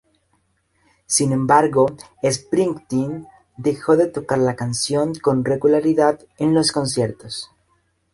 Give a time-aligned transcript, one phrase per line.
[1.05, 1.85] Sin embargo,
[2.23, 7.51] Springsteen dejó de tocar la canción con regularidad en sus conciertos.